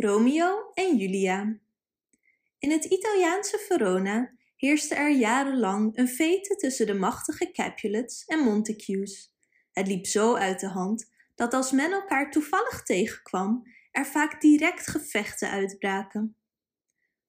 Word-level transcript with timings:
Romeo 0.00 0.70
en 0.74 0.96
Julia. 0.96 1.58
In 2.58 2.70
het 2.70 2.84
Italiaanse 2.84 3.58
Verona 3.58 4.32
heerste 4.56 4.94
er 4.94 5.10
jarenlang 5.10 5.96
een 5.96 6.08
vete 6.08 6.56
tussen 6.56 6.86
de 6.86 6.94
machtige 6.94 7.50
Capulets 7.50 8.24
en 8.24 8.38
Montagues. 8.38 9.34
Het 9.72 9.86
liep 9.86 10.06
zo 10.06 10.34
uit 10.34 10.60
de 10.60 10.68
hand 10.68 11.10
dat 11.34 11.54
als 11.54 11.72
men 11.72 11.92
elkaar 11.92 12.30
toevallig 12.30 12.82
tegenkwam, 12.82 13.62
er 13.90 14.06
vaak 14.06 14.40
direct 14.40 14.86
gevechten 14.86 15.50
uitbraken. 15.50 16.36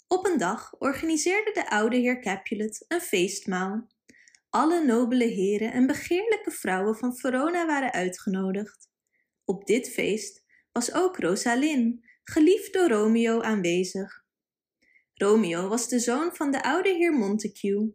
Op 0.08 0.26
een 0.26 0.38
dag 0.38 0.76
organiseerde 0.80 1.52
de 1.54 1.70
oude 1.70 1.98
heer 1.98 2.22
Capulet 2.22 2.86
een 2.88 3.02
feestmaal. 3.02 3.88
Alle 4.50 4.86
nobele 4.86 5.26
heren 5.26 5.72
en 5.72 5.88
begeerlijke 5.88 6.52
vrouwen 6.52 6.96
van 6.96 7.16
Verona 7.16 7.66
waren 7.66 7.92
uitgenodigd. 7.92 8.90
Op 9.46 9.66
dit 9.66 9.90
feest 9.90 10.44
was 10.72 10.94
ook 10.94 11.18
Rosalyn, 11.18 12.08
geliefd 12.30 12.74
door 12.74 12.88
Romeo, 12.88 13.42
aanwezig. 13.42 14.24
Romeo 15.14 15.68
was 15.68 15.88
de 15.88 16.00
zoon 16.00 16.36
van 16.36 16.52
de 16.52 16.64
oude 16.64 16.90
heer 16.90 17.14
Montague. 17.14 17.94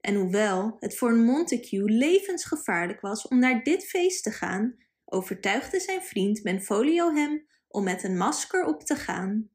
En 0.00 0.14
hoewel 0.14 0.76
het 0.78 0.96
voor 0.96 1.10
een 1.10 1.24
Montague 1.24 1.90
levensgevaarlijk 1.90 3.00
was 3.00 3.28
om 3.28 3.38
naar 3.38 3.62
dit 3.62 3.84
feest 3.84 4.22
te 4.22 4.30
gaan, 4.30 4.76
overtuigde 5.04 5.80
zijn 5.80 6.02
vriend 6.02 6.42
Benvolio 6.42 7.14
hem 7.14 7.46
om 7.68 7.84
met 7.84 8.04
een 8.04 8.16
masker 8.16 8.64
op 8.64 8.82
te 8.82 8.94
gaan. 8.94 9.50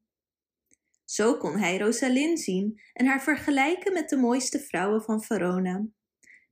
Zo 1.06 1.38
kon 1.38 1.58
hij 1.58 1.78
Rosalyn 1.78 2.38
zien 2.38 2.82
en 2.94 3.06
haar 3.06 3.24
vergelijken 3.24 3.94
met 3.94 4.10
de 4.10 4.18
mooiste 4.18 4.60
vrouwen 4.60 5.02
van 5.02 5.24
Verona. 5.24 5.86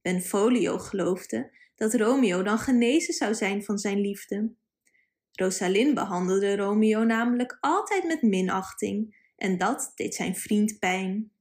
Benvolio 0.02 0.78
geloofde 0.78 1.52
dat 1.76 1.94
Romeo 1.94 2.44
dan 2.44 2.59
genezen 2.59 3.14
zou 3.14 3.34
zijn 3.34 3.64
van 3.64 3.78
zijn 3.78 4.02
liefde. 4.02 4.53
Rosalyn 5.39 5.93
behandelde 5.93 6.55
Romeo 6.55 7.03
namelijk 7.03 7.57
altijd 7.59 8.03
met 8.03 8.21
minachting 8.21 9.31
en 9.35 9.57
dat 9.57 9.91
deed 9.95 10.16
zijn 10.16 10.35
vriend 10.35 10.80
pijn. 10.80 11.31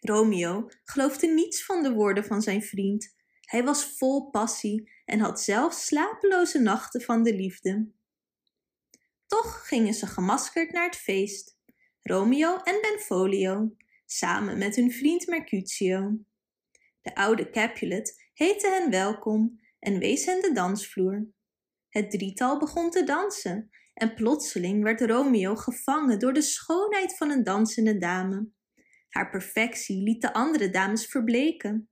Romeo 0.00 0.68
geloofde 0.84 1.26
niets 1.26 1.64
van 1.64 1.82
de 1.82 1.92
woorden 1.92 2.24
van 2.24 2.42
zijn 2.42 2.62
vriend. 2.62 3.14
Hij 3.40 3.64
was 3.64 3.84
vol 3.84 4.30
passie 4.30 4.90
en 5.04 5.20
had 5.20 5.40
zelf 5.40 5.72
slapeloze 5.74 6.58
nachten 6.58 7.00
van 7.00 7.22
de 7.22 7.34
liefde. 7.34 7.90
Toch 9.26 9.66
gingen 9.68 9.94
ze 9.94 10.06
gemaskerd 10.06 10.72
naar 10.72 10.84
het 10.84 10.96
feest, 10.96 11.58
Romeo 12.02 12.56
en 12.56 12.80
Benvolio, 12.80 13.76
samen 14.06 14.58
met 14.58 14.76
hun 14.76 14.92
vriend 14.92 15.26
Mercutio. 15.26 16.18
De 17.02 17.14
oude 17.14 17.50
Capulet 17.50 18.30
heette 18.34 18.68
hen 18.68 18.90
welkom 18.90 19.60
en 19.78 19.98
wees 19.98 20.24
hen 20.24 20.42
de 20.42 20.52
dansvloer. 20.52 21.34
Het 21.96 22.10
drietal 22.10 22.58
begon 22.58 22.90
te 22.90 23.04
dansen 23.04 23.70
en 23.94 24.14
plotseling 24.14 24.82
werd 24.82 25.00
Romeo 25.00 25.54
gevangen 25.54 26.18
door 26.18 26.32
de 26.32 26.42
schoonheid 26.42 27.16
van 27.16 27.30
een 27.30 27.44
dansende 27.44 27.98
dame. 27.98 28.48
Haar 29.08 29.30
perfectie 29.30 30.02
liet 30.02 30.20
de 30.20 30.32
andere 30.32 30.70
dames 30.70 31.06
verbleken. 31.06 31.88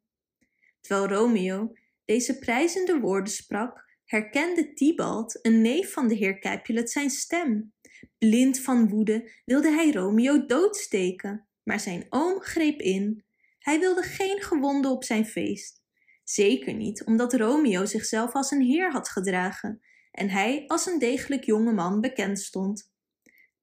Terwijl 0.80 1.08
Romeo 1.08 1.72
deze 2.05 2.38
prijzende 2.38 2.98
woorden 2.98 3.33
sprak, 3.33 3.84
herkende 4.05 4.72
Tybalt, 4.72 5.38
een 5.42 5.61
neef 5.61 5.92
van 5.92 6.08
de 6.08 6.14
heer 6.14 6.39
Capulet, 6.39 6.91
zijn 6.91 7.11
stem. 7.11 7.72
Blind 8.18 8.61
van 8.61 8.89
woede 8.89 9.30
wilde 9.44 9.70
hij 9.70 9.92
Romeo 9.92 10.46
doodsteken, 10.46 11.48
maar 11.62 11.80
zijn 11.80 12.06
oom 12.08 12.41
greep 12.41 12.80
in. 12.80 13.24
Hij 13.58 13.78
wilde 13.78 14.02
geen 14.02 14.42
gewonden 14.42 14.91
op 14.91 15.05
zijn 15.05 15.27
feest. 15.27 15.83
Zeker 16.24 16.74
niet 16.74 17.05
omdat 17.05 17.34
Romeo 17.34 17.84
zichzelf 17.84 18.33
als 18.33 18.50
een 18.50 18.62
heer 18.62 18.92
had 18.92 19.08
gedragen 19.08 19.83
en 20.14 20.28
hij 20.28 20.64
als 20.66 20.86
een 20.86 20.98
degelijk 20.98 21.44
jonge 21.44 21.72
man 21.72 22.00
bekend 22.00 22.40
stond. 22.40 22.92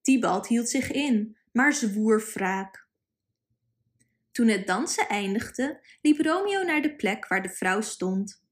Tybalt 0.01 0.47
hield 0.47 0.69
zich 0.69 0.91
in, 0.91 1.37
maar 1.51 1.73
zwoer 1.73 2.31
wraak. 2.33 2.87
Toen 4.31 4.47
het 4.47 4.67
dansen 4.67 5.07
eindigde, 5.07 5.79
liep 6.01 6.19
Romeo 6.19 6.63
naar 6.63 6.81
de 6.81 6.95
plek 6.95 7.27
waar 7.27 7.41
de 7.41 7.49
vrouw 7.49 7.81
stond. 7.81 8.43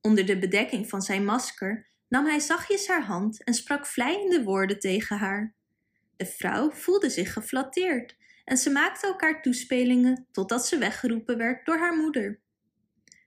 Onder 0.00 0.26
de 0.26 0.38
bedekking 0.38 0.88
van 0.88 1.02
zijn 1.02 1.24
masker 1.24 1.86
nam 2.08 2.26
hij 2.26 2.38
zachtjes 2.38 2.88
haar 2.88 3.04
hand 3.04 3.44
en 3.44 3.54
sprak 3.54 3.86
vleiende 3.86 4.42
woorden 4.42 4.78
tegen 4.78 5.16
haar. 5.16 5.54
De 6.16 6.26
vrouw 6.26 6.70
voelde 6.70 7.10
zich 7.10 7.32
geflatteerd 7.32 8.16
en 8.44 8.56
ze 8.56 8.70
maakten 8.70 9.08
elkaar 9.08 9.42
toespelingen 9.42 10.26
totdat 10.32 10.66
ze 10.66 10.78
weggeroepen 10.78 11.36
werd 11.36 11.66
door 11.66 11.78
haar 11.78 11.96
moeder. 11.96 12.40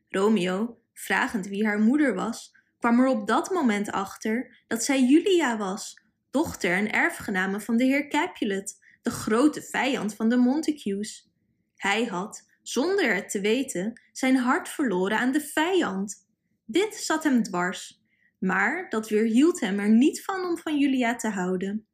Romeo, 0.10 0.82
vragend 0.94 1.48
wie 1.48 1.66
haar 1.66 1.80
moeder 1.80 2.14
was, 2.14 2.52
kwam 2.82 3.00
er 3.00 3.08
op 3.08 3.28
dat 3.28 3.50
moment 3.50 3.92
achter 3.92 4.64
dat 4.68 4.84
zij 4.84 5.04
Julia 5.04 5.58
was, 5.58 6.02
dochter 6.32 6.72
en 6.72 6.92
erfgename 6.92 7.60
van 7.60 7.78
de 7.78 7.84
heer 7.84 8.08
Capulet, 8.08 8.80
de 9.02 9.10
grote 9.10 9.62
vijand 9.62 10.16
van 10.16 10.30
de 10.30 10.38
Montagues. 10.38 11.30
Hij 11.76 12.06
had, 12.06 12.50
zonder 12.62 13.16
het 13.16 13.30
te 13.30 13.42
weten, 13.42 14.02
zijn 14.12 14.36
hart 14.36 14.70
verloren 14.70 15.18
aan 15.18 15.32
de 15.32 15.42
vijand. 15.42 16.28
Dit 16.66 16.96
zat 16.96 17.24
hem 17.24 17.44
dwars, 17.44 18.04
maar 18.40 18.90
dat 18.90 19.10
weerhield 19.10 19.60
hem 19.60 19.80
er 19.80 19.90
niet 19.90 20.24
van 20.24 20.46
om 20.46 20.58
van 20.58 20.78
Julia 20.78 21.16
te 21.16 21.30
houden. 21.30 21.86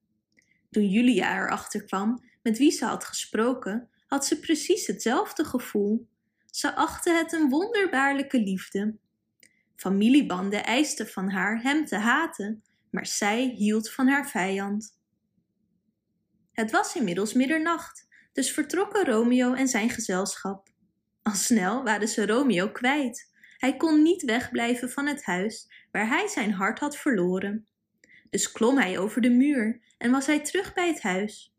Toen 0.69 0.89
Julia 0.89 1.35
erachter 1.35 1.83
kwam 1.83 2.23
met 2.43 2.57
wie 2.57 2.71
ze 2.71 2.85
had 2.85 3.03
gesproken, 3.03 3.89
had 4.07 4.25
ze 4.25 4.39
precies 4.39 4.87
hetzelfde 4.87 5.43
gevoel. 5.45 6.07
Ze 6.45 6.75
achtte 6.75 7.11
het 7.11 7.33
een 7.33 7.49
wonderbaarlijke 7.49 8.39
liefde. 8.39 8.95
Familiebanden 9.77 10.65
eisten 10.65 11.07
van 11.07 11.29
haar 11.29 11.61
hem 11.61 11.85
te 11.85 11.95
haten, 11.95 12.63
maar 12.89 13.05
zij 13.05 13.43
hield 13.43 13.91
van 13.91 14.07
haar 14.07 14.29
vijand. 14.29 14.99
Het 16.51 16.71
was 16.71 16.95
inmiddels 16.95 17.33
middernacht, 17.33 18.07
dus 18.33 18.51
vertrokken 18.51 19.05
Romeo 19.05 19.53
en 19.53 19.67
zijn 19.67 19.89
gezelschap. 19.89 20.69
Al 21.21 21.33
snel 21.33 21.83
waren 21.83 22.07
ze 22.07 22.25
Romeo 22.25 22.69
kwijt. 22.71 23.31
Hij 23.57 23.77
kon 23.77 24.01
niet 24.01 24.23
wegblijven 24.23 24.89
van 24.89 25.07
het 25.07 25.23
huis 25.25 25.85
waar 25.91 26.07
hij 26.07 26.27
zijn 26.27 26.51
hart 26.51 26.79
had 26.79 26.97
verloren. 26.97 27.67
Dus 28.29 28.51
klom 28.51 28.77
hij 28.77 28.99
over 28.99 29.21
de 29.21 29.29
muur 29.29 29.81
en 29.97 30.11
was 30.11 30.25
hij 30.25 30.39
terug 30.39 30.73
bij 30.73 30.87
het 30.87 31.01
huis. 31.01 31.55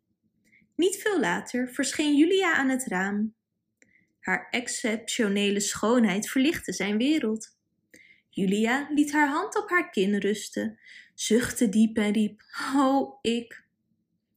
Niet 0.77 0.97
veel 0.97 1.21
later 1.21 1.69
verscheen 1.69 2.17
Julia 2.17 2.55
aan 2.55 2.69
het 2.69 2.85
raam. 2.87 3.35
Haar 4.21 4.49
exceptionele 4.51 5.61
schoonheid 5.61 6.29
verlichtte 6.29 6.73
zijn 6.73 6.97
wereld. 6.97 7.58
Julia 8.39 8.89
liet 8.95 9.13
haar 9.13 9.29
hand 9.29 9.57
op 9.57 9.69
haar 9.71 9.91
kin 9.91 10.17
rusten, 10.17 10.79
zuchtte 11.15 11.69
diep 11.69 11.97
en 11.97 12.13
riep: 12.13 12.43
Oh, 12.75 13.19
ik. 13.21 13.67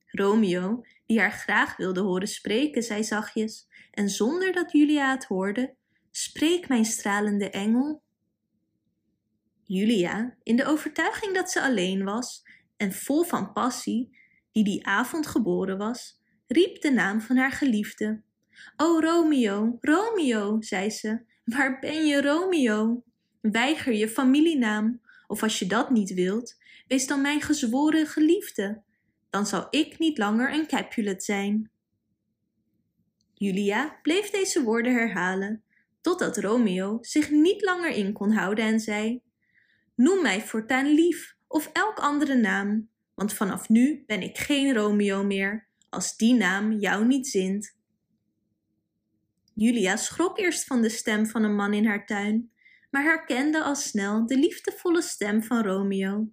Romeo, 0.08 0.86
die 1.06 1.20
haar 1.20 1.32
graag 1.32 1.78
wilde 1.78 2.00
horen 2.00 2.28
spreken, 2.28 2.84
zei 2.84 3.04
zachtjes, 3.04 3.68
en 3.92 4.10
zonder 4.10 4.54
dat 4.54 4.72
Julia 4.72 5.12
het 5.12 5.26
hoorde: 5.26 5.76
Spreek, 6.12 6.68
mijn 6.68 6.86
stralende 6.86 7.50
engel. 7.50 8.02
Julia, 9.64 10.38
in 10.44 10.56
de 10.56 10.66
overtuiging 10.66 11.36
dat 11.36 11.52
ze 11.52 11.62
alleen 11.62 12.04
was 12.04 12.44
en 12.78 12.94
vol 12.94 13.24
van 13.24 13.54
passie, 13.54 14.18
die 14.52 14.64
die 14.64 14.86
avond 14.86 15.28
geboren 15.28 15.78
was, 15.78 16.22
riep 16.48 16.82
de 16.82 16.92
naam 16.92 17.22
van 17.22 17.36
haar 17.38 17.52
geliefde. 17.52 18.22
O 18.76 19.00
Romeo, 19.00 19.78
Romeo, 19.82 20.62
zei 20.62 20.90
ze, 20.90 21.22
waar 21.46 21.80
ben 21.80 22.06
je, 22.06 22.22
Romeo? 22.22 23.04
Weiger 23.42 23.94
je 23.94 24.10
familienaam, 24.10 25.02
of 25.28 25.44
als 25.44 25.60
je 25.60 25.66
dat 25.66 25.90
niet 25.90 26.14
wilt, 26.14 26.56
wees 26.88 27.08
dan 27.08 27.22
mijn 27.22 27.42
gezworen 27.42 28.08
geliefde. 28.08 28.82
Dan 29.30 29.48
zal 29.48 29.68
ik 29.70 30.00
niet 30.00 30.18
langer 30.18 30.54
een 30.54 30.68
Capulet 30.68 31.24
zijn. 31.24 31.72
Julia 33.34 34.00
bleef 34.02 34.30
deze 34.30 34.64
woorden 34.64 34.94
herhalen, 34.94 35.64
totdat 36.02 36.38
Romeo 36.38 36.98
zich 37.02 37.30
niet 37.30 37.62
langer 37.62 37.90
in 37.90 38.14
kon 38.14 38.32
houden 38.32 38.66
en 38.66 38.80
zei: 38.80 39.22
Noem 39.96 40.22
mij 40.22 40.42
voortaan 40.42 40.88
lief 40.94 41.36
of 41.48 41.70
elk 41.74 42.00
andere 42.00 42.36
naam, 42.36 42.90
want 43.14 43.34
vanaf 43.34 43.70
nu 43.70 44.04
ben 44.08 44.22
ik 44.22 44.38
geen 44.38 44.74
Romeo 44.74 45.24
meer, 45.24 45.68
als 45.90 46.18
die 46.18 46.34
naam 46.34 46.72
jou 46.72 47.06
niet 47.06 47.28
zint. 47.28 47.76
Julia 49.54 49.96
schrok 49.96 50.40
eerst 50.40 50.64
van 50.64 50.82
de 50.82 50.90
stem 50.90 51.26
van 51.26 51.44
een 51.44 51.56
man 51.56 51.74
in 51.74 51.86
haar 51.86 52.06
tuin, 52.06 52.52
maar 52.92 53.04
herkende 53.04 53.64
al 53.64 53.76
snel 53.76 54.26
de 54.26 54.38
liefdevolle 54.38 55.02
stem 55.02 55.44
van 55.44 55.64
Romeo. 55.64 56.30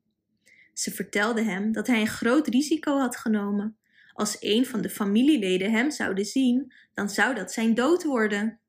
Ze 0.72 0.90
vertelde 0.90 1.43
hem 1.43 1.72
dat 1.72 1.87
hij 1.87 2.00
een 2.00 2.06
groot 2.06 2.46
risico 2.46 2.99
had 2.99 3.16
genomen. 3.16 3.78
Als 4.12 4.37
een 4.40 4.66
van 4.66 4.81
de 4.81 4.90
familieleden 4.90 5.70
hem 5.70 5.90
zouden 5.90 6.25
zien, 6.25 6.72
dan 6.94 7.10
zou 7.10 7.34
dat 7.34 7.52
zijn 7.52 7.75
dood 7.75 8.05
worden. 8.05 8.60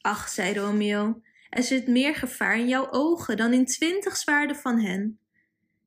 Ach, 0.00 0.28
zei 0.28 0.54
Romeo, 0.54 1.22
er 1.50 1.62
zit 1.62 1.86
meer 1.86 2.14
gevaar 2.14 2.58
in 2.58 2.68
jouw 2.68 2.90
ogen 2.90 3.36
dan 3.36 3.52
in 3.52 3.66
twintig 3.66 4.16
zwaarden 4.16 4.56
van 4.56 4.80
hen. 4.80 5.18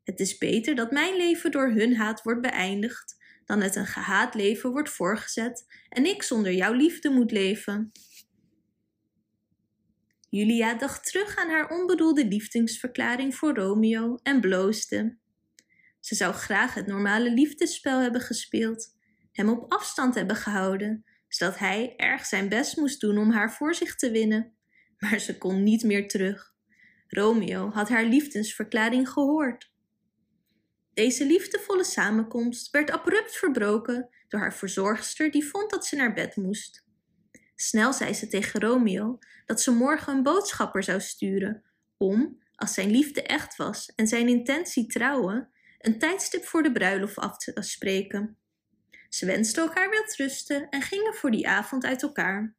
Het 0.03 0.19
is 0.19 0.37
beter 0.37 0.75
dat 0.75 0.91
mijn 0.91 1.15
leven 1.17 1.51
door 1.51 1.69
hun 1.69 1.95
haat 1.95 2.21
wordt 2.21 2.41
beëindigd, 2.41 3.15
dan 3.45 3.61
het 3.61 3.75
een 3.75 3.85
gehaat 3.85 4.35
leven 4.35 4.71
wordt 4.71 4.89
voorgezet 4.89 5.65
en 5.89 6.05
ik 6.05 6.23
zonder 6.23 6.53
jouw 6.53 6.73
liefde 6.73 7.09
moet 7.09 7.31
leven. 7.31 7.91
Julia 10.31 10.73
dacht 10.73 11.05
terug 11.05 11.37
aan 11.37 11.49
haar 11.49 11.69
onbedoelde 11.69 12.25
liefdesverklaring 12.25 13.35
voor 13.35 13.55
Romeo 13.55 14.19
en 14.23 14.41
bloosde. 14.41 15.17
Ze 15.99 16.15
zou 16.15 16.33
graag 16.33 16.73
het 16.73 16.87
normale 16.87 17.31
liefdesspel 17.33 17.99
hebben 17.99 18.21
gespeeld, 18.21 18.97
hem 19.31 19.49
op 19.49 19.71
afstand 19.71 20.15
hebben 20.15 20.35
gehouden, 20.35 21.05
zodat 21.27 21.57
hij 21.57 21.93
erg 21.97 22.25
zijn 22.25 22.49
best 22.49 22.77
moest 22.77 23.01
doen 23.01 23.17
om 23.17 23.31
haar 23.31 23.53
voor 23.53 23.75
zich 23.75 23.95
te 23.95 24.11
winnen. 24.11 24.53
Maar 24.97 25.19
ze 25.19 25.37
kon 25.37 25.63
niet 25.63 25.83
meer 25.83 26.07
terug. 26.07 26.53
Romeo 27.07 27.69
had 27.69 27.89
haar 27.89 28.05
liefdesverklaring 28.05 29.09
gehoord. 29.09 29.71
Deze 30.93 31.25
liefdevolle 31.25 31.83
samenkomst 31.83 32.69
werd 32.69 32.91
abrupt 32.91 33.35
verbroken 33.35 34.09
door 34.27 34.39
haar 34.39 34.53
verzorgster 34.53 35.31
die 35.31 35.45
vond 35.45 35.69
dat 35.69 35.85
ze 35.85 35.95
naar 35.95 36.13
bed 36.13 36.35
moest. 36.35 36.89
Snel 37.61 37.93
zei 37.93 38.13
ze 38.13 38.27
tegen 38.27 38.61
Romeo 38.61 39.19
dat 39.45 39.61
ze 39.61 39.71
morgen 39.71 40.15
een 40.15 40.23
boodschapper 40.23 40.83
zou 40.83 41.01
sturen 41.01 41.63
om, 41.97 42.41
als 42.55 42.73
zijn 42.73 42.91
liefde 42.91 43.23
echt 43.23 43.55
was 43.55 43.91
en 43.95 44.07
zijn 44.07 44.27
intentie 44.27 44.87
trouwen, 44.87 45.49
een 45.79 45.99
tijdstip 45.99 46.45
voor 46.45 46.63
de 46.63 46.71
bruiloft 46.71 47.17
af 47.17 47.37
te 47.37 47.61
spreken. 47.61 48.37
Ze 49.09 49.25
wensten 49.25 49.63
elkaar 49.63 50.13
rusten 50.17 50.69
en 50.69 50.81
gingen 50.81 51.13
voor 51.13 51.31
die 51.31 51.47
avond 51.47 51.85
uit 51.85 52.01
elkaar. 52.01 52.55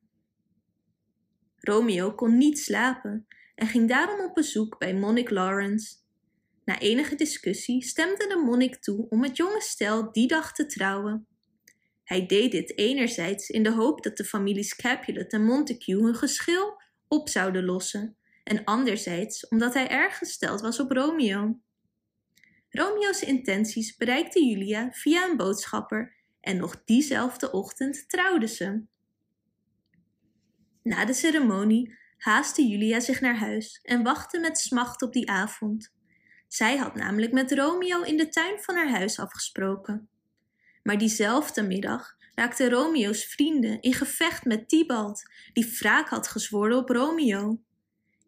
Romeo 1.56 2.14
kon 2.14 2.38
niet 2.38 2.58
slapen 2.58 3.26
en 3.54 3.66
ging 3.66 3.88
daarom 3.88 4.20
op 4.20 4.34
bezoek 4.34 4.78
bij 4.78 4.94
monnik 4.94 5.30
Lawrence. 5.30 5.94
Na 6.64 6.78
enige 6.78 7.14
discussie 7.14 7.82
stemde 7.82 8.26
de 8.26 8.42
monnik 8.44 8.76
toe 8.76 9.06
om 9.08 9.22
het 9.22 9.36
jonge 9.36 9.60
stel 9.60 10.12
die 10.12 10.28
dag 10.28 10.52
te 10.52 10.66
trouwen. 10.66 11.26
Hij 12.04 12.26
deed 12.26 12.52
dit 12.52 12.78
enerzijds 12.78 13.50
in 13.50 13.62
de 13.62 13.72
hoop 13.72 14.02
dat 14.02 14.16
de 14.16 14.24
families 14.24 14.76
Capulet 14.76 15.32
en 15.32 15.44
Montague 15.44 16.02
hun 16.02 16.14
geschil 16.14 16.82
op 17.08 17.28
zouden 17.28 17.64
lossen, 17.64 18.16
en 18.44 18.64
anderzijds 18.64 19.48
omdat 19.48 19.74
hij 19.74 19.88
erg 19.88 20.18
gesteld 20.18 20.60
was 20.60 20.80
op 20.80 20.90
Romeo. 20.90 21.60
Romeo's 22.70 23.22
intenties 23.22 23.96
bereikten 23.96 24.46
Julia 24.48 24.90
via 24.92 25.28
een 25.28 25.36
boodschapper 25.36 26.14
en 26.40 26.56
nog 26.56 26.84
diezelfde 26.84 27.50
ochtend 27.50 28.08
trouwden 28.08 28.48
ze. 28.48 28.82
Na 30.82 31.04
de 31.04 31.12
ceremonie 31.12 31.98
haastte 32.16 32.66
Julia 32.66 33.00
zich 33.00 33.20
naar 33.20 33.36
huis 33.36 33.80
en 33.82 34.02
wachtte 34.02 34.38
met 34.38 34.58
smacht 34.58 35.02
op 35.02 35.12
die 35.12 35.30
avond. 35.30 35.92
Zij 36.48 36.76
had 36.76 36.94
namelijk 36.94 37.32
met 37.32 37.52
Romeo 37.52 38.02
in 38.02 38.16
de 38.16 38.28
tuin 38.28 38.60
van 38.60 38.74
haar 38.74 38.90
huis 38.90 39.18
afgesproken. 39.18 40.08
Maar 40.82 40.98
diezelfde 40.98 41.62
middag 41.62 42.16
raakten 42.34 42.70
Romeo's 42.70 43.24
vrienden 43.24 43.80
in 43.80 43.94
gevecht 43.94 44.44
met 44.44 44.68
Tybalt, 44.68 45.22
die 45.52 45.76
wraak 45.78 46.08
had 46.08 46.28
gezworen 46.28 46.76
op 46.76 46.88
Romeo. 46.88 47.62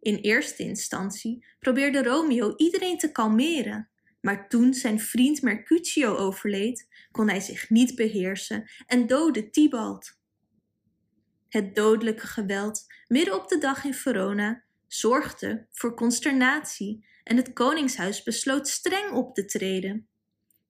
In 0.01 0.17
eerste 0.17 0.63
instantie 0.63 1.47
probeerde 1.59 2.03
Romeo 2.03 2.55
iedereen 2.57 2.99
te 2.99 3.13
kalmeren, 3.13 3.89
maar 4.21 4.49
toen 4.49 4.75
zijn 4.75 5.01
vriend 5.01 5.43
Mercutio 5.43 6.17
overleed, 6.17 6.89
kon 7.11 7.29
hij 7.29 7.41
zich 7.41 7.71
niet 7.71 7.95
beheersen 7.95 8.71
en 8.87 9.07
doodde 9.07 9.51
Tybalt. 9.51 10.19
Het 11.49 11.75
dodelijke 11.75 12.27
geweld 12.27 12.87
midden 13.07 13.35
op 13.35 13.49
de 13.49 13.59
dag 13.59 13.85
in 13.85 13.95
Verona 13.95 14.65
zorgde 14.87 15.67
voor 15.71 15.95
consternatie 15.95 17.07
en 17.25 17.37
het 17.37 17.53
koningshuis 17.53 18.23
besloot 18.23 18.69
streng 18.69 19.13
op 19.13 19.35
te 19.35 19.45
treden. 19.45 20.09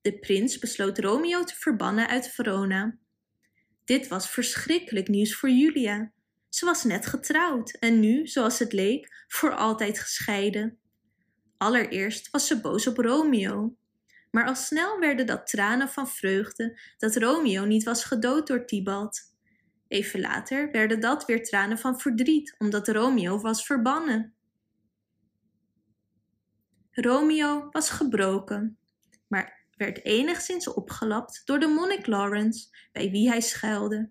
De 0.05 0.19
prins 0.19 0.59
besloot 0.59 0.99
Romeo 0.99 1.45
te 1.45 1.55
verbannen 1.55 2.09
uit 2.09 2.29
Verona. 2.29 2.99
Dit 3.85 4.09
was 4.09 4.31
verschrikkelijk 4.31 5.09
nieuws 5.09 5.35
voor 5.35 5.51
Julia. 5.51 6.13
Ze 6.49 6.65
was 6.65 6.85
net 6.85 7.07
getrouwd 7.07 7.71
en 7.71 8.01
nu, 8.01 8.27
zoals 8.27 8.59
het 8.59 8.73
leek, 8.73 9.25
voor 9.29 9.55
altijd 9.55 9.99
gescheiden. 9.99 10.79
Allereerst 11.57 12.31
was 12.31 12.47
ze 12.47 12.61
boos 12.61 12.87
op 12.87 12.97
Romeo, 12.97 13.77
maar 14.31 14.47
al 14.47 14.55
snel 14.55 14.99
werden 14.99 15.27
dat 15.27 15.47
tranen 15.47 15.89
van 15.89 16.09
vreugde 16.09 16.81
dat 16.97 17.17
Romeo 17.17 17.65
niet 17.65 17.85
was 17.85 18.05
gedood 18.05 18.47
door 18.47 18.67
Tybalt. 18.67 19.21
Even 19.89 20.21
later 20.21 20.71
werden 20.71 21.01
dat 21.01 21.25
weer 21.25 21.45
tranen 21.45 21.79
van 21.79 22.01
verdriet 22.01 22.55
omdat 22.59 22.89
Romeo 22.89 23.41
was 23.41 23.67
verbannen. 23.67 24.35
Romeo 26.91 27.69
was 27.71 27.91
gebroken, 27.91 28.79
maar 29.29 29.64
werd 29.77 30.05
enigszins 30.05 30.73
opgelapt 30.73 31.43
door 31.45 31.59
de 31.59 31.67
monnik 31.67 32.07
Lawrence, 32.07 32.69
bij 32.93 33.11
wie 33.11 33.29
hij 33.29 33.41
schuilde. 33.41 34.11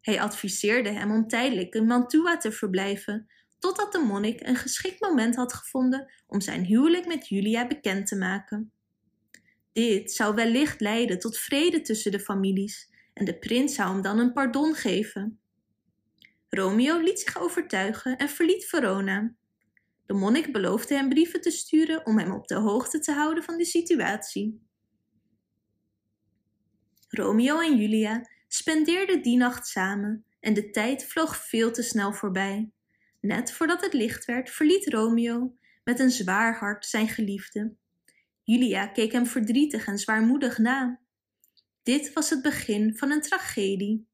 Hij 0.00 0.20
adviseerde 0.20 0.90
hem 0.90 1.10
om 1.10 1.28
tijdelijk 1.28 1.74
in 1.74 1.86
Mantua 1.86 2.36
te 2.36 2.52
verblijven, 2.52 3.26
totdat 3.58 3.92
de 3.92 3.98
monnik 3.98 4.40
een 4.40 4.56
geschikt 4.56 5.00
moment 5.00 5.36
had 5.36 5.52
gevonden 5.52 6.12
om 6.26 6.40
zijn 6.40 6.64
huwelijk 6.64 7.06
met 7.06 7.28
Julia 7.28 7.66
bekend 7.66 8.06
te 8.06 8.16
maken. 8.16 8.72
Dit 9.72 10.12
zou 10.12 10.34
wellicht 10.34 10.80
leiden 10.80 11.18
tot 11.18 11.38
vrede 11.38 11.80
tussen 11.80 12.12
de 12.12 12.20
families 12.20 12.90
en 13.12 13.24
de 13.24 13.38
prins 13.38 13.74
zou 13.74 13.92
hem 13.92 14.02
dan 14.02 14.18
een 14.18 14.32
pardon 14.32 14.74
geven. 14.74 15.40
Romeo 16.48 16.98
liet 17.00 17.20
zich 17.20 17.38
overtuigen 17.38 18.16
en 18.16 18.28
verliet 18.28 18.64
Verona. 18.64 19.34
De 20.06 20.14
monnik 20.14 20.52
beloofde 20.52 20.94
hem 20.94 21.08
brieven 21.08 21.40
te 21.40 21.50
sturen 21.50 22.06
om 22.06 22.18
hem 22.18 22.32
op 22.32 22.46
de 22.46 22.54
hoogte 22.54 22.98
te 22.98 23.12
houden 23.12 23.44
van 23.44 23.56
de 23.56 23.64
situatie. 23.64 24.66
Romeo 27.08 27.60
en 27.60 27.76
Julia 27.76 28.28
spendeerden 28.48 29.22
die 29.22 29.36
nacht 29.36 29.66
samen 29.66 30.24
en 30.40 30.54
de 30.54 30.70
tijd 30.70 31.04
vloog 31.04 31.36
veel 31.36 31.72
te 31.72 31.82
snel 31.82 32.12
voorbij. 32.12 32.70
Net 33.20 33.52
voordat 33.52 33.80
het 33.80 33.92
licht 33.92 34.24
werd, 34.24 34.50
verliet 34.50 34.88
Romeo 34.88 35.56
met 35.84 36.00
een 36.00 36.10
zwaar 36.10 36.58
hart 36.58 36.86
zijn 36.86 37.08
geliefde. 37.08 37.74
Julia 38.42 38.86
keek 38.86 39.12
hem 39.12 39.26
verdrietig 39.26 39.86
en 39.86 39.98
zwaarmoedig 39.98 40.58
na. 40.58 41.00
Dit 41.82 42.12
was 42.12 42.30
het 42.30 42.42
begin 42.42 42.96
van 42.96 43.10
een 43.10 43.20
tragedie. 43.20 44.06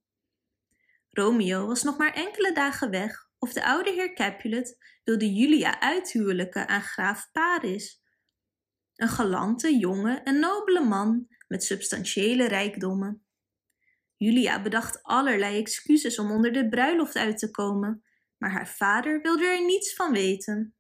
Romeo 1.11 1.67
was 1.67 1.83
nog 1.83 1.99
maar 1.99 2.13
enkele 2.13 2.53
dagen 2.53 2.91
weg 2.91 3.31
of 3.43 3.53
de 3.53 3.65
oude 3.65 3.91
heer 3.91 4.15
Capulet 4.15 4.99
wilde 5.05 5.35
Julia 5.35 5.81
uithuwelijken 5.81 6.69
aan 6.69 6.83
graaf 6.83 7.31
Paris. 7.33 8.03
Een 8.95 9.09
galante, 9.09 9.77
jonge 9.77 10.21
en 10.25 10.39
nobele 10.39 10.85
man 10.85 11.27
met 11.49 11.65
substantiële 11.65 12.49
rijkdommen. 12.49 13.25
Julia 14.17 14.63
bedacht 14.63 15.03
allerlei 15.03 15.59
excuses 15.59 16.19
om 16.19 16.31
onder 16.31 16.53
de 16.53 16.69
bruiloft 16.69 17.17
uit 17.17 17.39
te 17.39 17.51
komen, 17.51 18.05
maar 18.37 18.51
haar 18.51 18.69
vader 18.69 19.21
wilde 19.21 19.47
er 19.47 19.65
niets 19.65 19.95
van 19.95 20.13
weten. 20.13 20.75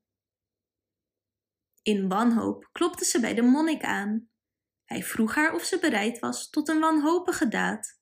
In 1.83 2.09
wanhoop 2.09 2.69
klopte 2.73 3.05
ze 3.05 3.21
bij 3.21 3.35
de 3.35 3.43
monnik 3.43 3.83
aan. 3.83 4.31
Hij 4.85 5.03
vroeg 5.03 5.35
haar 5.35 5.55
of 5.55 5.65
ze 5.65 5.79
bereid 5.79 6.19
was 6.19 6.51
tot 6.51 6.69
een 6.69 6.81
wanhopige 6.81 7.49
daad. 7.49 8.01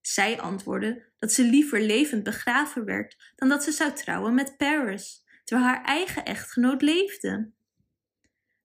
Zij 0.00 0.40
antwoordde 0.40 1.12
dat 1.18 1.32
ze 1.32 1.42
liever 1.42 1.80
levend 1.80 2.22
begraven 2.22 2.84
werd 2.84 3.32
dan 3.36 3.48
dat 3.48 3.64
ze 3.64 3.72
zou 3.72 3.92
trouwen 3.92 4.34
met 4.34 4.56
Paris, 4.56 5.24
terwijl 5.44 5.68
haar 5.68 5.84
eigen 5.84 6.24
echtgenoot 6.24 6.82
leefde. 6.82 7.52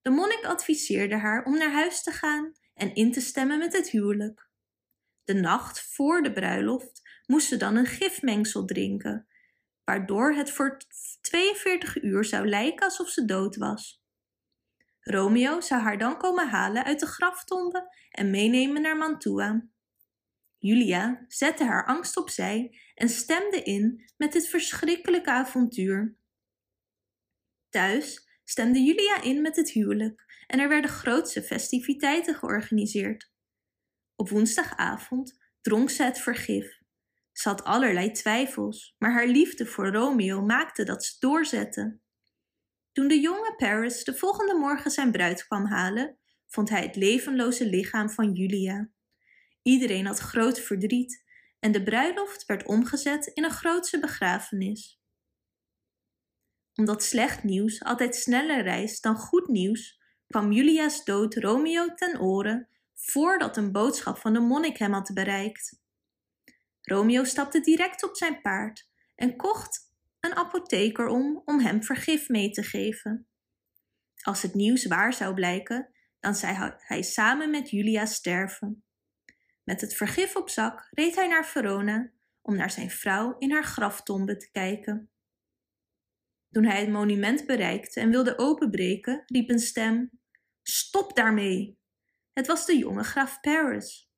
De 0.01 0.09
monnik 0.09 0.43
adviseerde 0.45 1.17
haar 1.17 1.45
om 1.45 1.57
naar 1.57 1.71
huis 1.71 2.03
te 2.03 2.11
gaan 2.11 2.53
en 2.73 2.95
in 2.95 3.11
te 3.11 3.21
stemmen 3.21 3.57
met 3.57 3.73
het 3.73 3.89
huwelijk. 3.89 4.49
De 5.23 5.33
nacht 5.33 5.81
voor 5.93 6.21
de 6.21 6.33
bruiloft 6.33 7.01
moest 7.25 7.47
ze 7.47 7.57
dan 7.57 7.75
een 7.75 7.85
gifmengsel 7.85 8.65
drinken, 8.65 9.27
waardoor 9.83 10.33
het 10.33 10.51
voor 10.51 10.77
42 11.21 12.03
uur 12.03 12.25
zou 12.25 12.47
lijken 12.47 12.85
alsof 12.85 13.09
ze 13.09 13.25
dood 13.25 13.55
was. 13.55 14.03
Romeo 14.99 15.61
zou 15.61 15.81
haar 15.81 15.97
dan 15.97 16.17
komen 16.17 16.49
halen 16.49 16.83
uit 16.83 16.99
de 16.99 17.05
graftombe 17.05 17.95
en 18.09 18.29
meenemen 18.29 18.81
naar 18.81 18.97
Mantua. 18.97 19.67
Julia 20.65 21.25
zette 21.27 21.63
haar 21.63 21.85
angst 21.85 22.17
opzij 22.17 22.79
en 22.93 23.09
stemde 23.09 23.61
in 23.61 24.11
met 24.17 24.31
dit 24.31 24.47
verschrikkelijke 24.47 25.29
avontuur. 25.29 26.17
Thuis 27.69 28.29
stemde 28.43 28.79
Julia 28.79 29.21
in 29.21 29.41
met 29.41 29.55
het 29.55 29.69
huwelijk 29.69 30.43
en 30.47 30.59
er 30.59 30.69
werden 30.69 30.89
grootse 30.89 31.41
festiviteiten 31.41 32.35
georganiseerd. 32.35 33.31
Op 34.15 34.29
woensdagavond 34.29 35.37
dronk 35.61 35.89
ze 35.89 36.03
het 36.03 36.19
vergif. 36.19 36.79
Ze 37.31 37.49
had 37.49 37.63
allerlei 37.63 38.11
twijfels, 38.11 38.95
maar 38.97 39.11
haar 39.11 39.27
liefde 39.27 39.65
voor 39.65 39.87
Romeo 39.87 40.41
maakte 40.41 40.83
dat 40.83 41.05
ze 41.05 41.15
doorzette. 41.19 41.99
Toen 42.91 43.07
de 43.07 43.19
jonge 43.19 43.53
Paris 43.57 44.03
de 44.03 44.15
volgende 44.15 44.53
morgen 44.53 44.91
zijn 44.91 45.11
bruid 45.11 45.45
kwam 45.47 45.65
halen, 45.65 46.17
vond 46.47 46.69
hij 46.69 46.81
het 46.81 46.95
levenloze 46.95 47.65
lichaam 47.65 48.09
van 48.09 48.33
Julia. 48.33 48.93
Iedereen 49.67 50.05
had 50.05 50.19
groot 50.19 50.59
verdriet 50.59 51.23
en 51.59 51.71
de 51.71 51.83
bruiloft 51.83 52.45
werd 52.45 52.65
omgezet 52.65 53.25
in 53.25 53.43
een 53.43 53.51
grootse 53.51 53.99
begrafenis. 53.99 55.01
Omdat 56.75 57.03
slecht 57.03 57.43
nieuws 57.43 57.83
altijd 57.83 58.15
sneller 58.15 58.63
reist 58.63 59.03
dan 59.03 59.15
goed 59.15 59.47
nieuws, 59.47 60.01
kwam 60.27 60.51
Julia's 60.51 61.03
dood 61.03 61.35
Romeo 61.35 61.93
ten 61.93 62.19
oren 62.19 62.69
voordat 62.93 63.57
een 63.57 63.71
boodschap 63.71 64.17
van 64.17 64.33
de 64.33 64.39
monnik 64.39 64.77
hem 64.77 64.93
had 64.93 65.11
bereikt. 65.13 65.81
Romeo 66.81 67.23
stapte 67.23 67.59
direct 67.59 68.03
op 68.03 68.15
zijn 68.15 68.41
paard 68.41 68.89
en 69.15 69.35
kocht 69.35 69.93
een 70.19 70.35
apotheker 70.35 71.07
om 71.07 71.41
om 71.45 71.59
hem 71.59 71.83
vergif 71.83 72.29
mee 72.29 72.49
te 72.49 72.63
geven. 72.63 73.27
Als 74.21 74.41
het 74.41 74.53
nieuws 74.53 74.85
waar 74.85 75.13
zou 75.13 75.33
blijken, 75.33 75.89
dan 76.19 76.35
zou 76.35 76.71
hij 76.77 77.01
samen 77.01 77.49
met 77.49 77.69
Julia 77.69 78.05
sterven. 78.05 78.84
Met 79.65 79.81
het 79.81 79.93
vergif 79.93 80.35
op 80.35 80.49
zak 80.49 80.87
reed 80.91 81.15
hij 81.15 81.27
naar 81.27 81.45
Verona 81.45 82.11
om 82.41 82.55
naar 82.55 82.71
zijn 82.71 82.89
vrouw 82.89 83.37
in 83.37 83.51
haar 83.51 83.63
graftombe 83.63 84.37
te 84.37 84.51
kijken. 84.51 85.09
Toen 86.51 86.65
hij 86.65 86.79
het 86.79 86.89
monument 86.89 87.45
bereikte 87.45 87.99
en 87.99 88.09
wilde 88.09 88.37
openbreken, 88.37 89.23
riep 89.25 89.49
een 89.49 89.59
stem: 89.59 90.09
Stop 90.61 91.15
daarmee! 91.15 91.79
Het 92.33 92.47
was 92.47 92.65
de 92.65 92.77
jonge 92.77 93.03
graaf 93.03 93.39
Paris. 93.39 94.09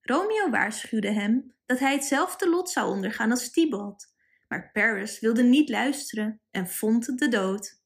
Romeo 0.00 0.50
waarschuwde 0.50 1.10
hem 1.10 1.54
dat 1.66 1.78
hij 1.78 1.92
hetzelfde 1.92 2.48
lot 2.48 2.70
zou 2.70 2.90
ondergaan 2.90 3.30
als 3.30 3.50
Tybalt, 3.50 4.14
maar 4.48 4.70
Paris 4.72 5.20
wilde 5.20 5.42
niet 5.42 5.68
luisteren 5.68 6.40
en 6.50 6.68
vond 6.68 7.18
de 7.18 7.28
dood. 7.28 7.82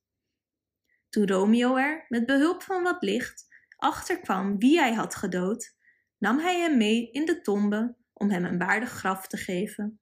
Toen 1.08 1.26
Romeo 1.26 1.76
er, 1.76 2.04
met 2.08 2.26
behulp 2.26 2.62
van 2.62 2.82
wat 2.82 3.02
licht, 3.02 3.46
achterkwam 3.76 4.58
wie 4.58 4.78
hij 4.78 4.94
had 4.94 5.14
gedood, 5.14 5.73
nam 6.24 6.38
hij 6.38 6.60
hem 6.60 6.76
mee 6.76 7.10
in 7.10 7.24
de 7.24 7.40
tombe 7.40 7.96
om 8.12 8.30
hem 8.30 8.44
een 8.44 8.58
waardig 8.58 8.90
graf 8.90 9.26
te 9.26 9.36
geven. 9.36 10.00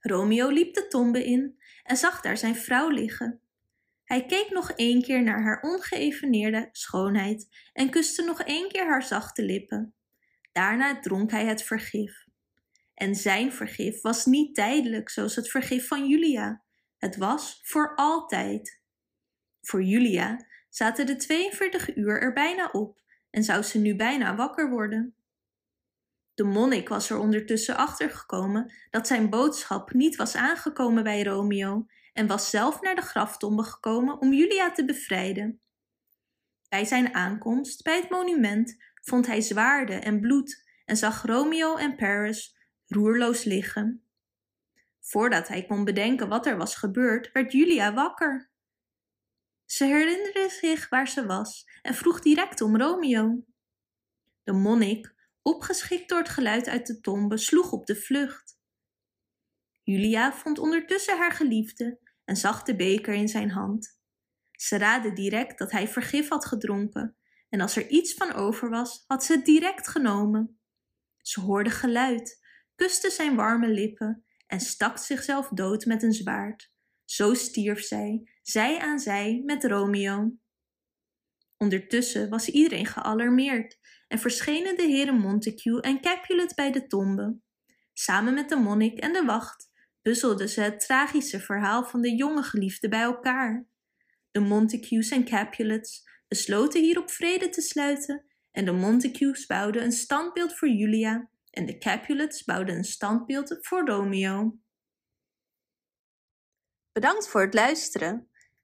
Romeo 0.00 0.48
liep 0.48 0.74
de 0.74 0.86
tombe 0.86 1.24
in 1.24 1.62
en 1.82 1.96
zag 1.96 2.20
daar 2.20 2.36
zijn 2.36 2.56
vrouw 2.56 2.88
liggen. 2.88 3.40
Hij 4.04 4.26
keek 4.26 4.50
nog 4.50 4.70
één 4.70 5.02
keer 5.02 5.22
naar 5.22 5.42
haar 5.42 5.60
ongeëveneerde 5.60 6.68
schoonheid 6.72 7.48
en 7.72 7.90
kuste 7.90 8.24
nog 8.24 8.42
één 8.42 8.68
keer 8.68 8.86
haar 8.86 9.02
zachte 9.02 9.42
lippen. 9.42 9.94
Daarna 10.52 11.00
dronk 11.00 11.30
hij 11.30 11.46
het 11.46 11.62
vergif. 11.62 12.26
En 12.94 13.14
zijn 13.14 13.52
vergif 13.52 14.00
was 14.00 14.26
niet 14.26 14.54
tijdelijk 14.54 15.08
zoals 15.10 15.36
het 15.36 15.50
vergif 15.50 15.88
van 15.88 16.08
Julia. 16.08 16.64
Het 16.98 17.16
was 17.16 17.60
voor 17.62 17.94
altijd. 17.94 18.82
Voor 19.60 19.82
Julia 19.82 20.46
zaten 20.68 21.06
de 21.06 21.16
42 21.16 21.96
uur 21.96 22.20
er 22.20 22.32
bijna 22.32 22.68
op 22.70 23.00
en 23.30 23.44
zou 23.44 23.62
ze 23.62 23.78
nu 23.78 23.96
bijna 23.96 24.34
wakker 24.34 24.70
worden. 24.70 25.14
De 26.34 26.44
monnik 26.44 26.88
was 26.88 27.10
er 27.10 27.18
ondertussen 27.18 27.76
achter 27.76 28.10
gekomen 28.10 28.72
dat 28.90 29.06
zijn 29.06 29.30
boodschap 29.30 29.92
niet 29.92 30.16
was 30.16 30.36
aangekomen 30.36 31.02
bij 31.02 31.22
Romeo 31.22 31.86
en 32.12 32.26
was 32.26 32.50
zelf 32.50 32.80
naar 32.80 32.94
de 32.94 33.02
graftombe 33.02 33.62
gekomen 33.62 34.20
om 34.20 34.32
Julia 34.32 34.72
te 34.72 34.84
bevrijden. 34.84 35.60
Bij 36.68 36.84
zijn 36.84 37.14
aankomst 37.14 37.82
bij 37.82 37.96
het 37.96 38.10
monument 38.10 38.76
vond 39.02 39.26
hij 39.26 39.40
zwaarden 39.40 40.02
en 40.02 40.20
bloed 40.20 40.68
en 40.84 40.96
zag 40.96 41.22
Romeo 41.22 41.76
en 41.76 41.96
Paris 41.96 42.56
roerloos 42.86 43.44
liggen. 43.44 44.04
Voordat 45.00 45.48
hij 45.48 45.66
kon 45.66 45.84
bedenken 45.84 46.28
wat 46.28 46.46
er 46.46 46.56
was 46.56 46.74
gebeurd, 46.74 47.32
werd 47.32 47.52
Julia 47.52 47.94
wakker. 47.94 48.49
Ze 49.70 49.84
herinnerde 49.84 50.48
zich 50.48 50.88
waar 50.88 51.08
ze 51.08 51.26
was 51.26 51.66
en 51.82 51.94
vroeg 51.94 52.20
direct 52.20 52.60
om 52.60 52.76
Romeo. 52.76 53.44
De 54.42 54.52
monnik, 54.52 55.14
opgeschikt 55.42 56.08
door 56.08 56.18
het 56.18 56.28
geluid 56.28 56.68
uit 56.68 56.86
de 56.86 57.00
tombe, 57.00 57.36
sloeg 57.36 57.72
op 57.72 57.86
de 57.86 57.96
vlucht. 57.96 58.58
Julia 59.82 60.32
vond 60.32 60.58
ondertussen 60.58 61.18
haar 61.18 61.32
geliefde 61.32 61.98
en 62.24 62.36
zag 62.36 62.62
de 62.62 62.76
beker 62.76 63.14
in 63.14 63.28
zijn 63.28 63.50
hand. 63.50 63.98
Ze 64.50 64.76
raadde 64.76 65.12
direct 65.12 65.58
dat 65.58 65.70
hij 65.70 65.88
vergif 65.88 66.28
had 66.28 66.46
gedronken 66.46 67.16
en 67.48 67.60
als 67.60 67.76
er 67.76 67.88
iets 67.88 68.14
van 68.14 68.32
over 68.32 68.70
was, 68.70 69.04
had 69.06 69.24
ze 69.24 69.32
het 69.32 69.44
direct 69.44 69.88
genomen. 69.88 70.60
Ze 71.16 71.40
hoorde 71.40 71.70
geluid, 71.70 72.40
kuste 72.74 73.10
zijn 73.10 73.36
warme 73.36 73.68
lippen 73.68 74.24
en 74.46 74.60
stak 74.60 74.98
zichzelf 74.98 75.48
dood 75.48 75.84
met 75.84 76.02
een 76.02 76.12
zwaard. 76.12 76.72
Zo 77.04 77.34
stierf 77.34 77.80
zij, 77.84 78.29
zij 78.42 78.78
aan 78.78 78.98
zij 78.98 79.42
met 79.44 79.64
Romeo. 79.64 80.32
Ondertussen 81.56 82.28
was 82.28 82.48
iedereen 82.48 82.86
gealarmeerd 82.86 83.78
en 84.08 84.18
verschenen 84.18 84.76
de 84.76 84.82
heren 84.82 85.18
Montague 85.18 85.80
en 85.80 86.00
Capulet 86.00 86.54
bij 86.54 86.72
de 86.72 86.86
tombe. 86.86 87.38
Samen 87.92 88.34
met 88.34 88.48
de 88.48 88.56
monnik 88.56 88.98
en 88.98 89.12
de 89.12 89.24
wacht 89.24 89.70
puzzelden 90.02 90.48
ze 90.48 90.60
het 90.60 90.80
tragische 90.80 91.40
verhaal 91.40 91.84
van 91.84 92.00
de 92.00 92.14
jonge 92.14 92.42
geliefde 92.42 92.88
bij 92.88 93.02
elkaar. 93.02 93.66
De 94.30 94.40
Montagues 94.40 95.10
en 95.10 95.24
Capulets 95.24 96.08
besloten 96.28 96.82
hierop 96.82 97.10
vrede 97.10 97.48
te 97.48 97.60
sluiten 97.60 98.24
en 98.50 98.64
de 98.64 98.72
Montagues 98.72 99.46
bouwden 99.46 99.82
een 99.82 99.92
standbeeld 99.92 100.58
voor 100.58 100.68
Julia 100.68 101.30
en 101.50 101.66
de 101.66 101.78
Capulets 101.78 102.44
bouwden 102.44 102.76
een 102.76 102.84
standbeeld 102.84 103.58
voor 103.60 103.86
Romeo. 103.86 104.58
Bedankt 106.92 107.28
voor 107.28 107.40
het 107.40 107.54
luisteren. 107.54 108.29